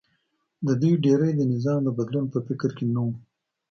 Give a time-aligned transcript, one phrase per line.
[0.65, 3.07] د دوی ډېری د نظام د بدلون په فکر کې نه و